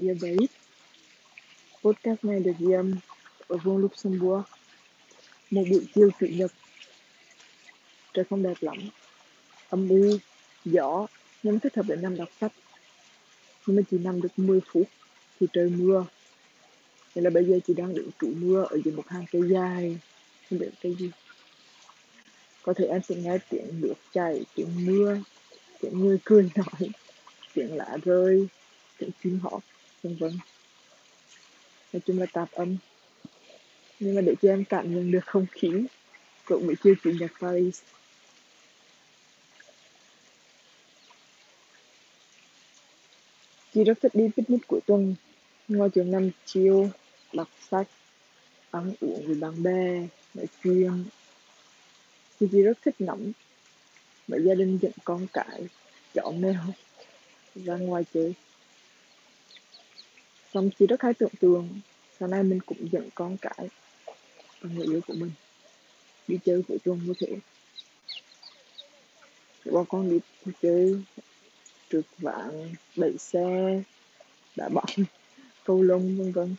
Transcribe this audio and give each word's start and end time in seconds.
Dear 0.00 0.16
Babe. 0.22 0.46
Podcast 1.84 2.24
này 2.24 2.40
được 2.40 2.52
ghi 2.58 2.72
âm 2.72 2.94
ở 3.48 3.56
vùng 3.56 3.76
Luxembourg. 3.76 4.44
Một 5.50 5.62
buổi 5.70 5.86
chiều 5.94 6.10
chủ 6.20 6.26
nhật. 6.26 6.52
Trời 8.14 8.24
không 8.30 8.42
đẹp 8.42 8.56
lắm. 8.60 8.76
Âm 9.68 9.88
u, 9.88 10.16
gió, 10.64 11.06
nhưng 11.42 11.60
thích 11.60 11.76
hợp 11.76 11.86
để 11.88 11.96
nằm 11.96 12.16
đọc 12.16 12.28
sách. 12.40 12.52
Nhưng 13.66 13.76
mà 13.76 13.82
chỉ 13.90 13.98
nằm 13.98 14.20
được 14.20 14.28
10 14.36 14.60
phút 14.72 14.88
thì 15.40 15.46
trời 15.52 15.70
mưa. 15.70 16.06
Nên 17.14 17.24
là 17.24 17.30
bây 17.30 17.44
giờ 17.44 17.58
chị 17.66 17.74
đang 17.74 17.94
đứng 17.94 18.10
trụ 18.18 18.32
mưa 18.36 18.66
ở 18.70 18.78
dưới 18.84 18.94
một 18.94 19.08
hàng 19.08 19.24
cây 19.32 19.42
dài. 19.50 19.98
Không 20.50 20.58
biết 20.58 20.70
cây 20.82 20.96
gì. 20.98 21.10
Có 22.62 22.74
thể 22.76 22.84
em 22.84 23.00
sẽ 23.08 23.14
nghe 23.14 23.38
tiếng 23.48 23.80
nước 23.80 23.94
chảy, 24.12 24.44
tiếng 24.54 24.86
mưa, 24.86 25.18
tiếng 25.80 26.00
người 26.00 26.18
cười 26.24 26.50
nói, 26.54 26.90
tiếng 27.54 27.76
lá 27.76 27.96
rơi, 28.04 28.46
tiếng 28.98 29.10
chim 29.22 29.38
hót, 29.42 29.62
vân 30.06 30.16
vân. 30.16 30.38
Nói 31.92 32.00
chung 32.06 32.20
là 32.20 32.26
tạp 32.32 32.52
âm. 32.52 32.76
Nhưng 34.00 34.14
mà 34.14 34.20
để 34.20 34.34
cho 34.42 34.48
em 34.48 34.64
cảm 34.64 34.94
nhận 34.94 35.10
được 35.12 35.26
không 35.26 35.46
khí 35.52 35.70
cũng 36.44 36.66
bị 36.66 36.74
chiều 36.84 36.94
chủ 37.02 37.10
nhật 37.10 37.30
Paris. 37.40 37.82
Chị 43.74 43.84
rất 43.84 43.98
thích 44.02 44.14
đi 44.14 44.30
picnic 44.36 44.60
cuối 44.66 44.80
tuần, 44.86 45.14
ngồi 45.68 45.90
trường 45.90 46.10
nằm 46.10 46.30
chiều, 46.44 46.90
đọc 47.32 47.48
sách, 47.70 47.88
ăn 48.70 48.94
uống 49.00 49.26
với 49.26 49.34
bạn 49.34 49.62
bè, 49.62 50.08
nói 50.34 50.46
chuyện. 50.62 51.04
Thì 52.40 52.46
chị 52.52 52.62
rất 52.62 52.78
thích 52.84 52.94
ngắm 52.98 53.32
bởi 54.28 54.40
gia 54.42 54.54
đình 54.54 54.78
dẫn 54.82 54.92
con 55.04 55.26
cái, 55.32 55.60
chó 56.14 56.30
mèo 56.30 56.62
ra 57.54 57.76
ngoài 57.76 58.04
chơi. 58.14 58.34
Xong 60.56 60.70
chị 60.78 60.86
rất 60.86 61.02
hay 61.02 61.14
tưởng 61.14 61.34
tượng 61.40 61.68
sau 62.18 62.28
này 62.28 62.42
mình 62.42 62.60
cũng 62.66 62.88
dẫn 62.92 63.08
con 63.14 63.36
cái 63.36 63.68
và 64.60 64.70
người 64.74 64.86
yêu 64.86 65.00
của 65.06 65.14
mình 65.14 65.30
đi 66.28 66.38
chơi 66.44 66.62
với 66.68 66.78
tuần 66.84 67.00
như 67.06 67.12
thế. 67.18 67.36
Bọn 69.72 69.84
con 69.88 70.10
đi 70.10 70.18
chơi 70.62 71.02
trượt 71.90 72.04
vạn, 72.18 72.74
đẩy 72.96 73.18
xe, 73.18 73.82
đá 74.56 74.68
bóng, 74.68 74.84
câu 75.64 75.82
lông 75.82 76.18
vân 76.18 76.32
vân. 76.32 76.56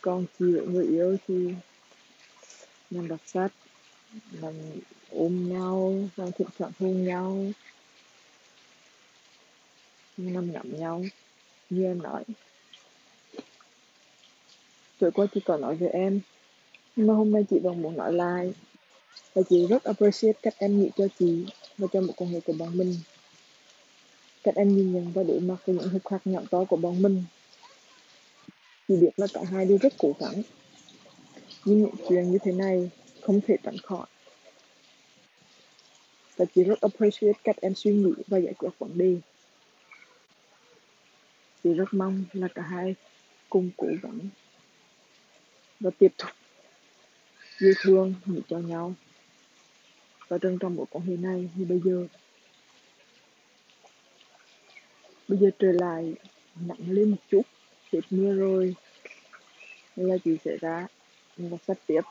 Còn 0.00 0.26
chị 0.38 0.44
với 0.52 0.66
người 0.66 0.86
yêu 0.86 1.16
thì 1.28 1.54
nằm 2.90 3.08
đọc 3.08 3.20
sách, 3.26 3.52
nằm 4.32 4.54
ôm 5.10 5.48
nhau, 5.48 6.08
nằm 6.16 6.32
thỉnh 6.32 6.48
thoảng 6.58 6.72
hôn 6.78 7.04
nhau, 7.04 7.46
nằm 10.16 10.52
ngắm 10.52 10.80
nhau 10.80 11.04
như 11.70 11.84
em 11.84 12.02
nói. 12.02 12.24
Tuổi 14.98 15.10
qua 15.10 15.26
chị 15.34 15.40
còn 15.44 15.60
nói 15.60 15.76
với 15.76 15.88
em, 15.88 16.20
nhưng 16.96 17.06
mà 17.06 17.14
hôm 17.14 17.32
nay 17.32 17.44
chị 17.50 17.58
vẫn 17.58 17.82
muốn 17.82 17.96
nói 17.96 18.12
lại. 18.12 18.52
Và 19.34 19.42
chị 19.50 19.66
rất 19.66 19.84
appreciate 19.84 20.38
cách 20.42 20.54
em 20.58 20.80
nghĩ 20.80 20.90
cho 20.96 21.06
chị 21.18 21.46
và 21.78 21.86
cho 21.92 22.00
một 22.00 22.12
quan 22.16 22.30
hệ 22.30 22.40
của 22.40 22.52
bọn 22.52 22.78
mình. 22.78 22.96
Cách 24.42 24.54
em 24.54 24.76
nhìn 24.76 24.92
nhận 24.92 25.12
và 25.12 25.22
đối 25.22 25.40
mặt 25.40 25.56
với 25.66 25.76
những 25.76 25.88
hụt 25.88 26.04
khắc 26.04 26.26
nhỏ 26.26 26.40
to 26.50 26.64
của 26.64 26.76
bọn 26.76 27.02
mình. 27.02 27.24
Chị 28.88 28.96
biết 28.96 29.10
là 29.16 29.26
cả 29.34 29.40
hai 29.50 29.64
đều 29.64 29.78
rất 29.78 29.92
cố 29.98 30.12
gắng. 30.20 30.42
Nhưng 31.64 31.80
những 31.80 31.94
chuyện 32.08 32.32
như 32.32 32.38
thế 32.44 32.52
này 32.52 32.90
không 33.20 33.40
thể 33.46 33.56
tránh 33.62 33.76
khỏi. 33.82 34.06
Và 36.36 36.44
chị 36.54 36.64
rất 36.64 36.80
appreciate 36.80 37.38
cách 37.44 37.56
em 37.60 37.74
suy 37.74 37.92
nghĩ 37.92 38.12
và 38.26 38.38
giải 38.38 38.54
quyết 38.54 38.70
vấn 38.78 38.98
đề. 38.98 39.16
Chị 41.64 41.74
rất 41.74 41.94
mong 41.94 42.24
là 42.32 42.48
cả 42.54 42.62
hai 42.62 42.94
cùng 43.48 43.70
cố 43.76 43.86
gắng 44.02 44.18
và 45.80 45.90
tiếp 45.98 46.08
tục 46.18 46.30
yêu 47.58 47.74
thương 47.80 48.14
nghĩ 48.24 48.40
cho 48.48 48.58
nhau. 48.58 48.94
Và 50.28 50.38
trân 50.38 50.58
trọng 50.58 50.76
mối 50.76 50.86
quan 50.90 51.06
hệ 51.06 51.16
này 51.16 51.50
như 51.54 51.64
bây 51.64 51.80
giờ. 51.84 52.06
Bây 55.28 55.38
giờ 55.38 55.50
trời 55.58 55.72
lại 55.72 56.14
nặng 56.60 56.78
lên 56.88 57.10
một 57.10 57.16
chút 57.30 57.42
hết 57.92 58.00
mưa 58.10 58.34
rồi. 58.34 58.74
Nên 59.96 60.08
là 60.08 60.16
chị 60.24 60.36
sẽ 60.44 60.56
ra 60.60 60.86
và 61.36 61.58
sắp 61.66 61.76
tiếp. 61.86 62.02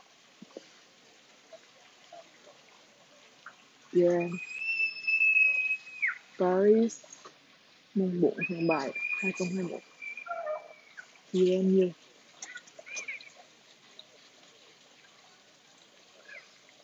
Yeah. 3.93 4.31
Paris 6.39 7.03
mùng 7.95 8.21
4 8.21 8.33
tháng 8.49 8.67
7 8.67 8.91
2021 9.21 9.81
Chị 11.33 11.51
em 11.51 11.75
nhiều 11.75 11.89